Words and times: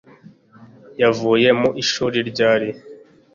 Yavuye 1.01 1.49
mu 1.59 1.69
ishuri 1.81 2.17
ryari 2.29 2.69